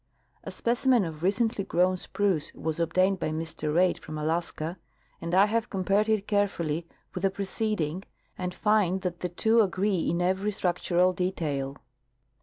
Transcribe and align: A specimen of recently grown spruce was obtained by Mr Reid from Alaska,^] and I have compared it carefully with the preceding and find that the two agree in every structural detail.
A 0.43 0.49
specimen 0.49 1.05
of 1.05 1.21
recently 1.21 1.63
grown 1.63 1.95
spruce 1.95 2.51
was 2.55 2.79
obtained 2.79 3.19
by 3.19 3.29
Mr 3.29 3.71
Reid 3.71 3.99
from 3.99 4.17
Alaska,^] 4.17 4.77
and 5.21 5.35
I 5.35 5.45
have 5.45 5.69
compared 5.69 6.09
it 6.09 6.27
carefully 6.27 6.87
with 7.13 7.21
the 7.21 7.29
preceding 7.29 8.05
and 8.35 8.51
find 8.51 9.03
that 9.03 9.19
the 9.19 9.29
two 9.29 9.61
agree 9.61 10.09
in 10.09 10.19
every 10.19 10.53
structural 10.53 11.13
detail. 11.13 11.77